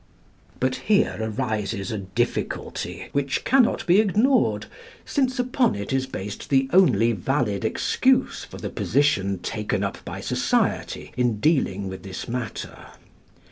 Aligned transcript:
But 0.59 0.77
here 0.89 1.15
arises 1.21 1.91
a 1.91 1.99
difficulty, 1.99 3.09
which 3.11 3.43
cannot 3.43 3.85
be 3.85 3.99
ignored, 3.99 4.65
since 5.05 5.37
upon 5.37 5.75
it 5.75 5.93
is 5.93 6.07
based 6.07 6.49
the 6.49 6.67
only 6.73 7.11
valid 7.11 7.63
excuse 7.63 8.43
for 8.43 8.57
the 8.57 8.71
position 8.71 9.37
taken 9.37 9.83
up 9.83 10.03
by 10.03 10.19
society 10.19 11.11
in 11.15 11.39
dealing 11.39 11.87
with 11.87 12.01
this 12.01 12.27
matter. 12.27 12.87